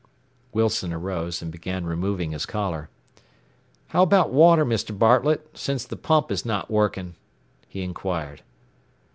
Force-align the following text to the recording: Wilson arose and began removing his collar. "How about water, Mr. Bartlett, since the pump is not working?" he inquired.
Wilson 0.51 0.91
arose 0.91 1.43
and 1.43 1.51
began 1.51 1.85
removing 1.85 2.31
his 2.31 2.47
collar. 2.47 2.89
"How 3.89 4.01
about 4.01 4.31
water, 4.33 4.65
Mr. 4.65 4.97
Bartlett, 4.97 5.47
since 5.53 5.85
the 5.85 5.95
pump 5.95 6.31
is 6.31 6.43
not 6.43 6.71
working?" 6.71 7.13
he 7.67 7.83
inquired. 7.83 8.41